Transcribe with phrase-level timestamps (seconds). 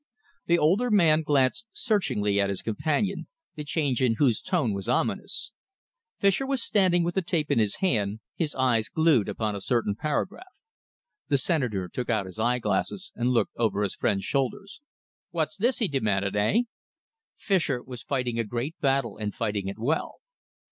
[0.47, 5.53] The older man glanced searchingly at his companion, the change in whose tone was ominous.
[6.17, 9.93] Fischer was standing with the tape in his hand, his eyes glued upon a certain
[9.95, 10.55] paragraph.
[11.27, 14.63] The Senator took out his eyeglasses and looked over his friend's shoulder.
[15.29, 16.35] "What's this?" he demanded.
[16.35, 16.61] "Eh?"
[17.37, 20.15] Fischer was fighting a great battle and fighting it well.